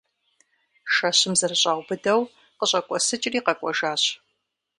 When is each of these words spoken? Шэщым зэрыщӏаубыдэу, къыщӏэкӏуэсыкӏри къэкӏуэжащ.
Шэщым 0.93 1.33
зэрыщӏаубыдэу, 1.39 2.21
къыщӏэкӏуэсыкӏри 2.57 3.39
къэкӏуэжащ. 3.45 4.03